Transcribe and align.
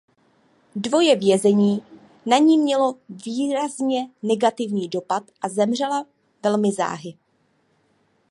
Dvoje 0.75 1.15
vězení 1.15 1.83
na 2.25 2.37
ní 2.37 2.57
mělo 2.57 2.95
výrazně 3.09 4.07
negativní 4.23 4.87
dopad 4.89 5.23
a 5.41 5.49
zemřela 5.49 6.05
velmi 6.43 6.71
záhy. 6.71 7.17